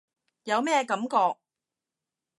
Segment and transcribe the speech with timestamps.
[0.45, 1.37] 有咩感覺？